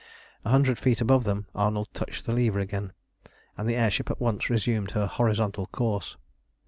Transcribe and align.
A 0.43 0.49
hundred 0.49 0.79
feet 0.79 0.99
above 0.99 1.25
them 1.25 1.45
Arnold 1.53 1.89
touched 1.93 2.25
the 2.25 2.33
lever 2.33 2.57
again, 2.57 2.91
and 3.55 3.69
the 3.69 3.75
air 3.75 3.91
ship 3.91 4.09
at 4.09 4.19
once 4.19 4.49
resumed 4.49 4.89
her 4.97 5.05
horizontal 5.05 5.67
course. 5.67 6.17